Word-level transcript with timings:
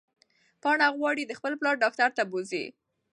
پاڼه 0.61 0.87
غواړي 0.97 1.23
چې 1.29 1.37
خپل 1.39 1.53
پلار 1.59 1.75
ډاکټر 1.83 2.09
ته 2.17 2.23
بوځي. 2.31 2.65